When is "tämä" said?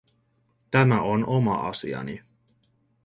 0.71-1.01